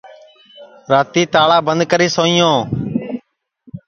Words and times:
راتی 0.91 1.21
تاݪا 1.33 1.57
بند 1.67 1.81
کری 1.91 2.07
سوئیں 2.15 2.51